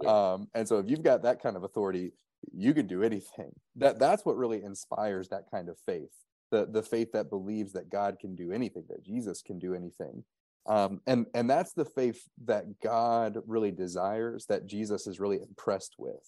[0.06, 2.12] um, and so if you've got that kind of authority,
[2.52, 3.52] you can do anything.
[3.78, 6.12] That that's what really inspires that kind of faith.
[6.52, 10.26] The the faith that believes that God can do anything, that Jesus can do anything.
[10.70, 15.96] Um, and and that's the faith that God really desires, that Jesus is really impressed
[15.98, 16.24] with.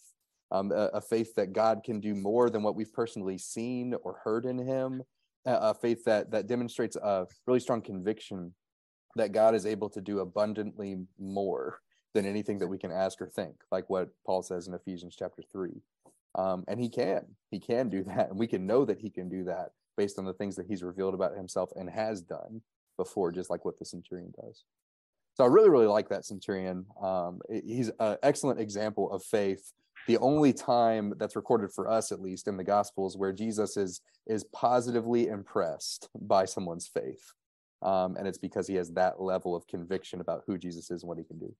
[0.51, 4.19] Um, a, a faith that God can do more than what we've personally seen or
[4.23, 5.03] heard in Him.
[5.45, 8.53] A, a faith that that demonstrates a really strong conviction
[9.15, 11.79] that God is able to do abundantly more
[12.13, 15.43] than anything that we can ask or think, like what Paul says in Ephesians chapter
[15.51, 15.81] three.
[16.35, 19.29] Um, and he can, he can do that, and we can know that he can
[19.29, 22.61] do that based on the things that he's revealed about himself and has done
[22.97, 24.63] before, just like what the centurion does.
[25.35, 26.85] So I really, really like that centurion.
[27.01, 29.71] Um, he's an excellent example of faith.
[30.07, 34.01] The only time that's recorded for us, at least in the Gospels, where Jesus is
[34.27, 37.33] is positively impressed by someone's faith,
[37.81, 41.07] um, and it's because he has that level of conviction about who Jesus is and
[41.07, 41.53] what he can do.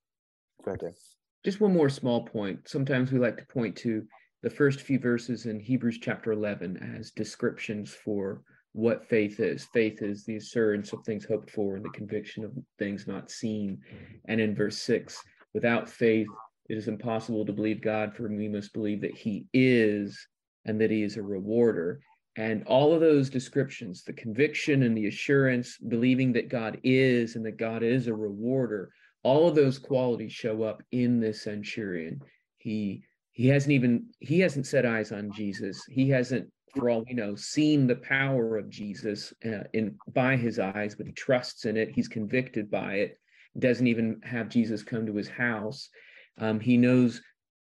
[0.63, 0.97] Go ahead, Dave.
[1.43, 2.67] Just one more small point.
[2.67, 4.05] Sometimes we like to point to
[4.43, 9.65] the first few verses in Hebrews chapter 11 as descriptions for what faith is.
[9.73, 13.79] Faith is the assurance of things hoped for and the conviction of things not seen.
[14.25, 15.21] And in verse 6,
[15.53, 16.27] without faith,
[16.69, 20.27] it is impossible to believe God, for we must believe that He is
[20.65, 21.99] and that He is a rewarder.
[22.37, 27.45] And all of those descriptions, the conviction and the assurance, believing that God is and
[27.45, 28.91] that God is a rewarder,
[29.23, 32.21] all of those qualities show up in this centurion.
[32.57, 33.03] He
[33.33, 35.83] he hasn't even he hasn't set eyes on Jesus.
[35.89, 40.59] He hasn't, for all we know, seen the power of Jesus uh, in by his
[40.59, 41.91] eyes, but he trusts in it.
[41.93, 43.19] He's convicted by it.
[43.57, 45.89] Doesn't even have Jesus come to his house.
[46.37, 47.21] Um, he knows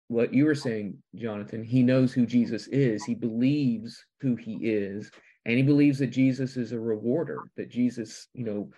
[0.09, 1.63] what you were saying, Jonathan.
[1.63, 3.03] He knows who Jesus is.
[3.03, 5.09] He believes who he is,
[5.45, 7.39] and he believes that Jesus is a rewarder.
[7.55, 8.69] That Jesus, you know,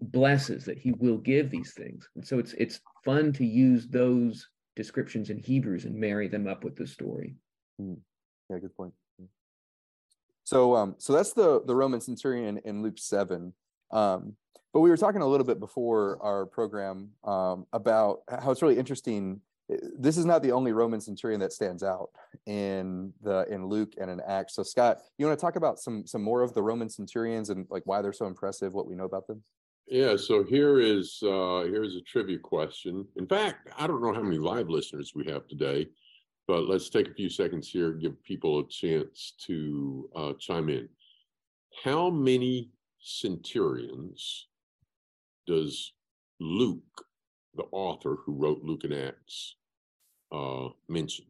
[0.00, 0.64] blesses.
[0.64, 2.08] That he will give these things.
[2.14, 6.62] And so it's it's fun to use those descriptions in Hebrews and marry them up
[6.62, 7.34] with the story.
[7.78, 8.92] Yeah, good point.
[10.46, 13.52] So um so that's the the Roman centurion in Luke 7.
[13.90, 14.36] Um
[14.72, 18.78] but we were talking a little bit before our program um about how it's really
[18.78, 19.40] interesting
[19.98, 22.10] this is not the only Roman centurion that stands out
[22.46, 24.54] in the in Luke and in Acts.
[24.54, 27.66] So Scott, you want to talk about some some more of the Roman centurions and
[27.68, 29.42] like why they're so impressive, what we know about them?
[29.88, 33.04] Yeah, so here is uh here's a trivia question.
[33.16, 35.88] In fact, I don't know how many live listeners we have today,
[36.46, 40.88] but let's take a few seconds here, give people a chance to uh chime in.
[41.84, 44.48] How many centurions
[45.46, 45.92] does
[46.40, 47.04] Luke,
[47.54, 49.56] the author who wrote Luke and Acts,
[50.32, 51.26] uh mention?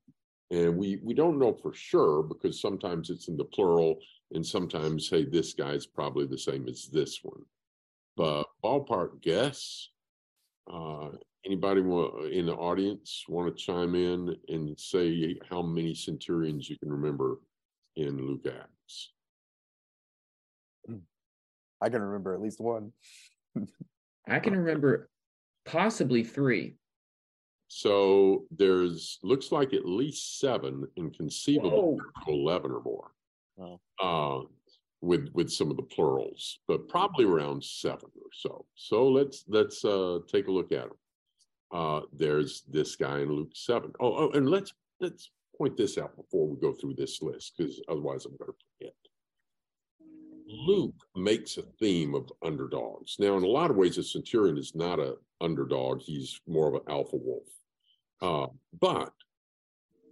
[0.50, 3.98] And we we don't know for sure because sometimes it's in the plural
[4.32, 7.42] and sometimes hey this guy's probably the same as this one
[8.16, 9.90] but ballpark guess.
[10.72, 11.10] Uh,
[11.46, 16.76] anybody wa- in the audience want to chime in and say how many centurions you
[16.78, 17.38] can remember
[17.94, 19.12] in Luke Acts?
[21.80, 22.92] I can remember at least one.
[24.28, 25.08] I can remember
[25.64, 26.74] possibly three.
[27.68, 32.32] So there's looks like at least seven and conceivable Whoa.
[32.32, 33.10] eleven or more.
[33.56, 33.80] Wow.
[34.00, 34.46] Uh,
[35.02, 38.64] with with some of the plurals, but probably around seven or so.
[38.74, 40.96] So let's let's uh, take a look at them.
[41.72, 43.92] Uh, there's this guy in Luke seven.
[44.00, 47.80] Oh, oh, and let's let's point this out before we go through this list, because
[47.88, 48.94] otherwise I'm going to forget.
[50.48, 53.16] Luke makes a theme of underdogs.
[53.18, 56.74] Now, in a lot of ways, a centurion is not a underdog; he's more of
[56.74, 57.48] an alpha wolf.
[58.22, 58.46] Uh,
[58.80, 59.12] but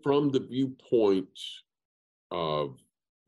[0.03, 1.29] from the viewpoint
[2.31, 2.79] of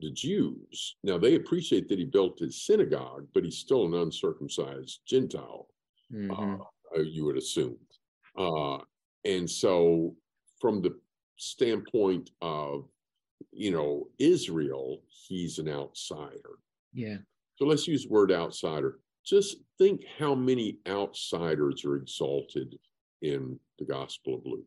[0.01, 5.01] the Jews, now they appreciate that he built his synagogue, but he's still an uncircumcised
[5.07, 5.69] Gentile
[6.13, 6.61] Mhm.
[6.95, 7.79] uh, you would assume.
[8.37, 8.79] Uh,
[9.25, 10.15] and so,
[10.61, 10.95] from the
[11.37, 12.89] standpoint of,
[13.53, 16.59] you know, Israel, he's an outsider.
[16.93, 17.19] yeah.
[17.59, 18.99] So let's use the word outsider.
[19.25, 22.79] just think how many outsiders are exalted
[23.23, 24.67] in the Gospel of Luke.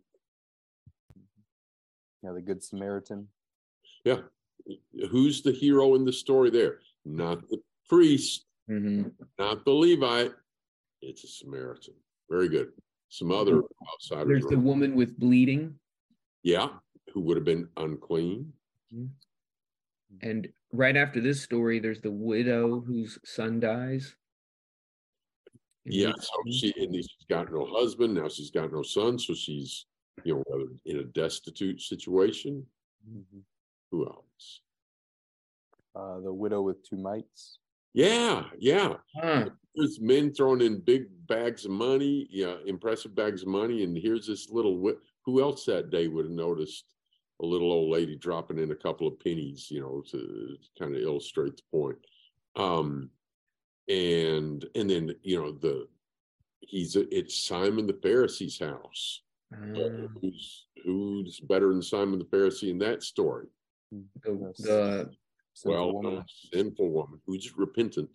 [2.23, 3.27] Yeah, the Good Samaritan.
[4.03, 4.21] Yeah.
[5.12, 6.79] Who's the hero in the story there?
[7.05, 9.13] Not the priest, Mhm.
[9.38, 10.34] not the Levite.
[11.01, 11.93] It's a Samaritan.
[12.29, 12.73] Very good.
[13.10, 14.28] Some other outsiders.
[14.28, 15.78] There's are- the woman with bleeding.
[16.43, 16.69] yeah,
[17.13, 18.54] who would have been unclean.
[20.22, 24.15] And right after this story, there's the widow whose son dies.
[25.86, 28.28] in Yeah, so she and she's got no husband now.
[28.30, 29.86] She's got no son, so she's
[30.24, 32.67] you know in a destitute situation.
[33.10, 33.43] Mhm.
[33.91, 34.62] Who else?
[35.95, 37.59] Uh, the widow with two mites.
[37.93, 38.95] Yeah, yeah.
[39.15, 39.49] Huh.
[39.75, 44.28] There's men throwing in big bags of money, yeah, impressive bags of money, and here's
[44.28, 44.93] this little.
[45.25, 46.86] Who else that day would have noticed
[47.41, 51.02] a little old lady dropping in a couple of pennies, you know, to kind of
[51.02, 51.97] illustrate the point.
[52.56, 53.10] Um,
[53.88, 55.88] and and then you know the
[56.62, 59.21] he's it's Simon the Pharisee's house.
[59.52, 63.47] Uh, who's who's better than Simon the Pharisee in that story?
[63.91, 65.12] the, the
[65.60, 66.17] Sinful well, woman.
[66.19, 68.10] a sinful woman who's repentant.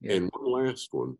[0.00, 0.14] yeah.
[0.14, 1.16] And one last one.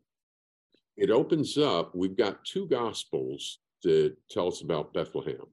[0.96, 1.94] It opens up.
[1.94, 5.46] We've got two gospels that tell us about Bethlehem.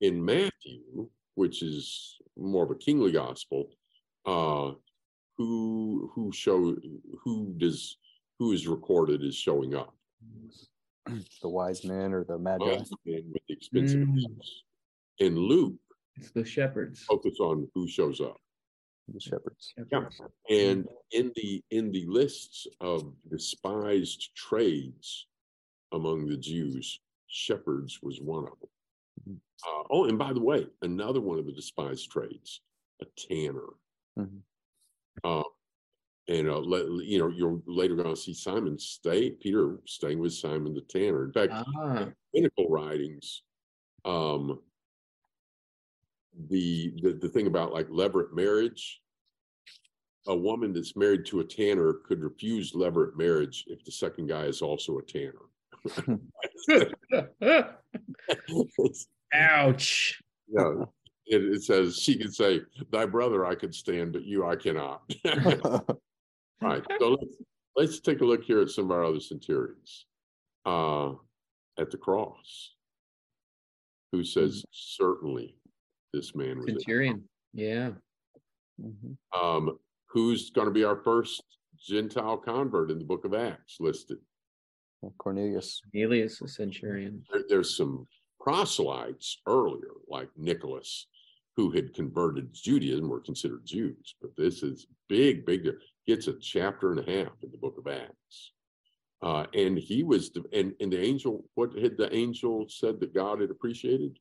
[0.00, 3.70] In Matthew, which is more of a kingly gospel,
[4.26, 4.72] uh,
[5.36, 6.76] who who show
[7.22, 7.96] who does
[8.38, 9.94] who is recorded as showing up?
[11.42, 12.64] the wise men or the magi.
[12.64, 14.38] Wise men with the expensive Mm.
[15.18, 15.74] In Luke,
[16.16, 17.02] it's the shepherds.
[17.02, 18.40] focus on who shows up.
[19.12, 19.72] The shepherds.
[19.90, 20.20] Shepherds.
[20.48, 25.26] And in the in the lists of despised trades
[25.92, 28.70] among the Jews, shepherds was one of them.
[29.28, 29.40] Mhm.
[29.66, 32.62] Uh, oh, and by the way, another one of the despised trades,
[33.02, 33.68] a tanner.
[34.18, 34.42] Mhm.
[35.24, 35.42] Uh,
[36.28, 40.32] and uh, let, you know, you're later going to see Simon stay, Peter staying with
[40.32, 41.24] Simon the tanner.
[41.24, 43.42] In fact, Ah, clinical writings,
[44.04, 44.62] um,
[46.48, 49.00] the, the the thing about like levirate marriage,
[50.26, 54.44] a woman that's married to a tanner could refuse levirate marriage if the second guy
[54.44, 55.50] is also a tanner.
[59.32, 60.22] Ouch.
[60.48, 60.84] yeah,
[61.26, 65.02] it, it says she could say, "Thy brother I could stand, but you I cannot."
[66.60, 66.82] right.
[66.98, 67.36] So let's
[67.76, 70.06] let's take a look here at some of our other centurions.
[70.66, 71.12] Uh,
[71.78, 72.74] at the cross,
[74.12, 75.56] who says, "Certainly,
[76.12, 77.28] this man was." a Centurion.
[77.52, 77.92] Yeah.
[78.80, 79.16] Mhm.
[79.38, 81.42] um, who's going to be our first
[81.78, 84.18] Gentile convert in the book of Acts listed.
[85.18, 85.80] Cornelius.
[85.92, 87.22] Cornelius, a centurion.
[87.30, 88.06] There, there's some
[88.38, 91.06] proselytes earlier, like Nicholas,
[91.56, 94.14] who had converted to Judaism, were considered Jews.
[94.20, 95.68] But this is big, big.
[96.06, 98.52] Gets a chapter and a half in the book of Acts.
[99.22, 103.14] Uh, and he was, the, and, and the angel, what had the angel said that
[103.14, 104.18] God had appreciated?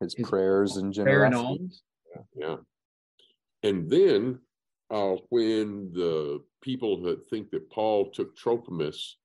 [0.00, 1.60] His His prayers and Prayer and generosity.
[1.62, 1.82] alms.
[2.36, 2.56] Yeah.
[3.62, 4.38] And then
[4.90, 9.16] uh, when the people that think that Paul took Trophimus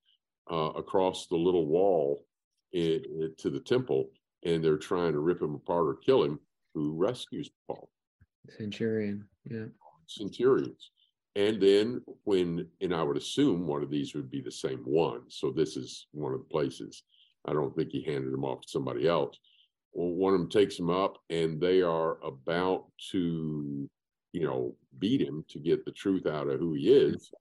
[0.51, 2.25] uh, across the little wall
[2.73, 4.09] i- i- to the temple
[4.43, 6.39] and they're trying to rip him apart or kill him,
[6.73, 7.89] who rescues Paul?
[8.57, 9.27] Centurion.
[9.45, 9.65] Yeah.
[10.07, 10.91] Centurions.
[11.35, 15.21] And then when, and I would assume one of these would be the same one.
[15.29, 17.03] So this is one of the places.
[17.45, 19.37] I don't think he handed him off to somebody else.
[19.93, 23.89] Well, one of them takes him up and they are about to,
[24.33, 27.31] you know, beat him to get the truth out of who he is.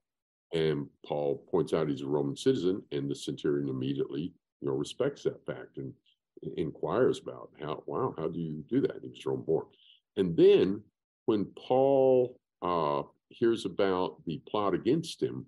[0.55, 5.23] And Paul points out he's a Roman citizen, and the centurion immediately, you know, respects
[5.25, 5.93] that fact and
[6.57, 9.01] inquires about how, wow, how do you do that?
[9.03, 9.67] He was roman born.
[10.17, 10.81] And then
[11.27, 15.45] when Paul uh, hears about the plot against him,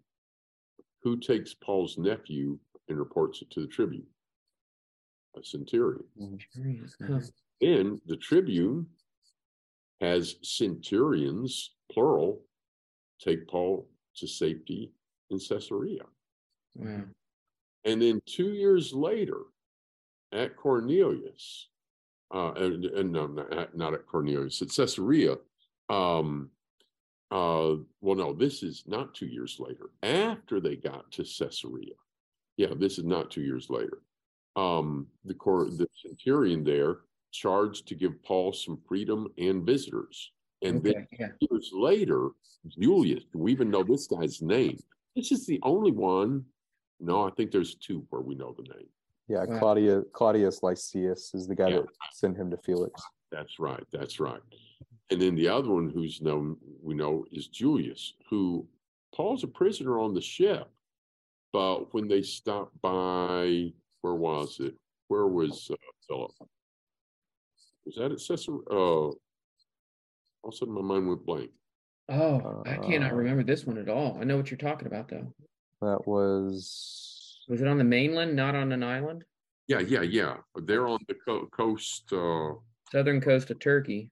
[1.02, 2.58] who takes Paul's nephew
[2.88, 4.06] and reports it to the tribune?
[5.36, 6.04] A centurion.
[6.18, 6.88] Centurion.
[7.02, 7.18] Mm-hmm.
[7.60, 8.86] Then the tribune
[10.00, 12.40] has centurions, plural,
[13.20, 14.92] take Paul to safety
[15.30, 16.04] in Caesarea.
[16.74, 17.02] Wow.
[17.84, 19.42] And then two years later,
[20.32, 21.68] at Cornelius,
[22.34, 25.36] uh, and, and no, not, not at Cornelius, at Caesarea.
[25.88, 26.50] Um,
[27.30, 29.90] uh, well, no, this is not two years later.
[30.02, 31.94] After they got to Caesarea,
[32.56, 33.98] yeah, this is not two years later.
[34.56, 36.98] Um, the cor- the centurion there
[37.30, 40.32] charged to give Paul some freedom and visitors,
[40.62, 41.28] and then Yeah.
[41.40, 42.30] years later,
[42.66, 44.76] Julius, do we even know this guy's name?
[45.14, 46.44] This is the only one.
[46.98, 48.88] No, I think there's two where we know the name.
[49.28, 49.58] Yeah, Wow.
[49.60, 51.82] Claudia Claudius Lysias is the guy Yeah.
[51.82, 53.00] that sent him to Felix.
[53.30, 53.84] That's right.
[53.92, 54.42] That's right.
[55.10, 58.68] And then the other one who's known, we know, is Julius, who
[59.14, 60.68] Paul's a prisoner on the ship,
[61.52, 63.72] but when they stop by,
[64.02, 64.74] where was it?
[65.08, 65.76] Where was uh,
[66.08, 66.30] Philip?
[67.86, 68.60] Was that at Caesarea?
[68.70, 69.16] Uh, all
[70.44, 71.50] of a sudden, my mind went blank.
[72.08, 74.18] Oh, I cannot Uh, remember this one at all.
[74.20, 75.32] I know what you're talking about though.
[75.80, 79.24] That was, Was it on the mainland, not on an island?
[79.68, 80.36] Yeah, yeah, yeah.
[80.64, 82.12] They're on the co- coast.
[82.12, 82.54] Uh,
[82.90, 84.10] Southern coast of Turkey.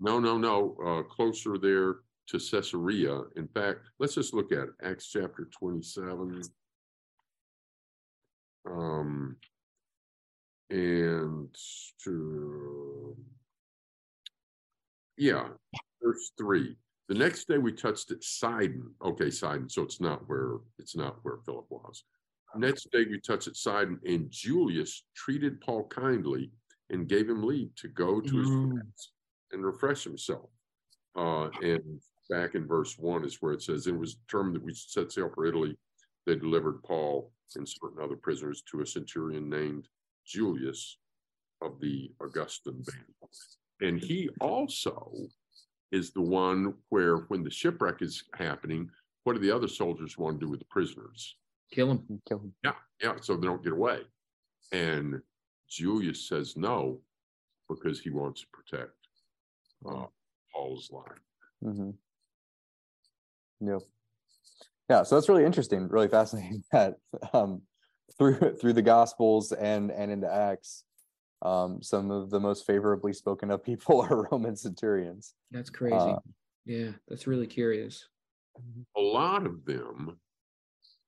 [0.00, 0.76] no, no, no.
[0.84, 1.96] Uh, closer there
[2.28, 3.22] to Caesarea.
[3.36, 4.70] In fact, let's just look at it.
[4.82, 6.42] Acts chapter 27.
[8.68, 9.36] Um,
[10.70, 11.48] and
[12.04, 13.16] to,
[15.16, 15.48] yeah,
[16.02, 16.76] verse three.
[17.08, 18.94] The next day we touched at Sidon.
[19.04, 19.68] Okay, Sidon.
[19.68, 22.04] So it's not where it's not where Philip was.
[22.56, 26.50] Next day we touched at Sidon, and Julius treated Paul kindly
[26.90, 28.70] and gave him leave to go to his Mm.
[28.72, 29.12] friends
[29.52, 30.50] and refresh himself.
[31.16, 34.74] Uh, and back in verse one is where it says, It was determined that we
[34.74, 35.76] should set sail for Italy.
[36.30, 39.88] They delivered Paul and certain other prisoners to a centurion named
[40.24, 40.98] Julius
[41.60, 43.30] of the Augustan band.
[43.80, 45.12] And he also
[45.90, 48.88] is the one where, when the shipwreck is happening,
[49.24, 51.36] what do the other soldiers want to do with the prisoners?
[51.72, 52.22] Kill them.
[52.28, 52.54] kill him.
[52.62, 54.02] Yeah, yeah, so they don't get away.
[54.70, 55.20] And
[55.68, 57.00] Julius says no
[57.68, 58.94] because he wants to protect
[59.84, 60.06] uh,
[60.54, 61.24] Paul's life.
[61.64, 61.94] Mhm.
[63.62, 63.80] Yep.
[64.90, 66.96] Yeah, so that's really interesting, really fascinating that
[67.32, 67.62] um,
[68.18, 70.82] through through the Gospels and and into Acts,
[71.42, 75.34] um, some of the most favorably spoken of people are Roman centurions.
[75.52, 75.96] That's crazy.
[75.96, 76.18] Uh,
[76.64, 78.08] yeah, that's really curious.
[78.96, 80.18] A lot of them,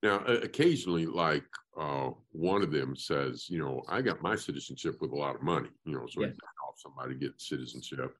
[0.01, 1.43] now occasionally, like
[1.77, 5.43] uh, one of them says, you know, I got my citizenship with a lot of
[5.43, 6.27] money, you know, so Yeah.
[6.27, 8.15] you can help somebody get citizenship.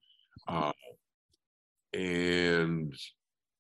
[0.47, 0.73] Uh,
[1.93, 2.93] and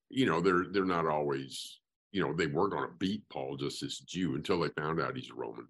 [0.09, 1.79] you know, they're they're not always,
[2.13, 5.01] you know, they were going to beat Paul just as a Jew until they found
[5.01, 5.67] out he's a Roman.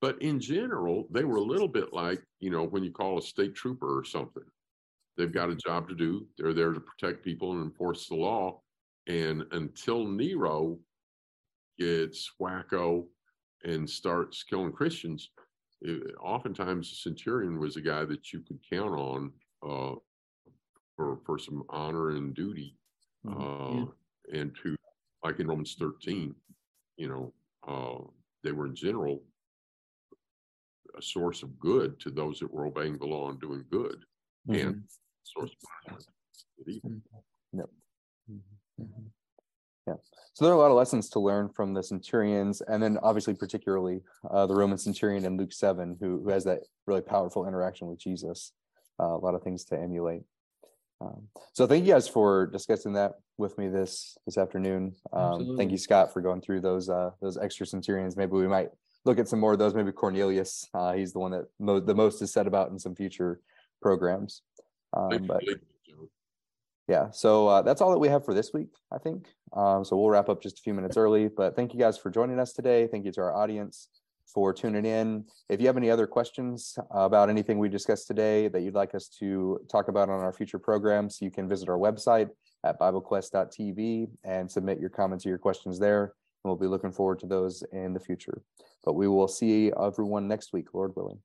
[0.00, 3.22] But in general, they were a little bit like, you know, when you call a
[3.22, 4.44] state trooper or something.
[5.16, 6.26] They've got a job to do.
[6.38, 8.62] They're there to protect people and enforce the law.
[9.08, 10.78] And until Nero
[11.78, 13.08] gets wacko
[13.64, 15.30] and starts killing Christians,
[15.82, 19.96] it, oftentimes the centurion was a guy that you could count on uh,
[20.96, 22.78] for for some honor and duty,
[23.26, 23.88] Mhm.
[23.88, 23.92] uh,
[24.32, 24.76] and to
[25.24, 26.34] like in Romans thirteen,
[26.96, 27.32] you know,
[27.66, 28.02] uh,
[28.42, 29.22] they were in general
[30.98, 34.04] a source of good to those that were obeying the law and doing good,
[34.48, 34.66] Mhm.
[34.68, 34.88] and
[35.22, 36.16] source of punishment
[36.64, 36.90] to evil.
[37.54, 38.40] Mhm.
[38.80, 39.10] Mhm.
[39.86, 39.96] Yeah.
[40.34, 43.34] So there are a lot of lessons to learn from the centurions, and then obviously
[43.34, 47.86] particularly uh, the Roman centurion in Luke seven, who who has that really powerful interaction
[47.88, 48.52] with Jesus.
[49.00, 50.22] Uh, a lot of things to emulate.
[51.02, 54.94] Um, so thank you guys for discussing that with me this this afternoon.
[55.12, 58.16] Um, thank you, Scott, for going through those uh, those extra centurions.
[58.16, 58.70] Maybe we might
[59.04, 59.74] look at some more of those.
[59.74, 60.68] Maybe Cornelius.
[60.74, 63.40] Uh, he's the one that mo- the most is said about in some future
[63.80, 64.42] programs.
[64.94, 65.42] Um, but
[66.88, 69.96] yeah so uh, that's all that we have for this week i think um, so
[69.96, 72.52] we'll wrap up just a few minutes early but thank you guys for joining us
[72.52, 73.88] today thank you to our audience
[74.26, 75.24] for tuning in.
[75.48, 79.08] If you have any other questions about anything we discussed today that you'd like us
[79.20, 82.30] to talk about on our future programs you can visit our website
[82.64, 87.18] at biblequest.tv and submit your comments or your questions there and we'll be looking forward
[87.20, 88.42] to those in the future.
[88.84, 91.20] But we will see everyone next week lord willing